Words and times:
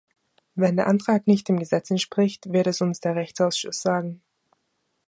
Wenn 0.55 0.77
der 0.77 0.87
Antrag 0.87 1.27
nicht 1.27 1.47
dem 1.47 1.59
Gesetz 1.59 1.91
entspricht, 1.91 2.51
wird 2.51 2.65
es 2.65 2.81
uns 2.81 3.01
der 3.01 3.13
Rechtsausschuss 3.15 3.83
sagen. 3.83 4.23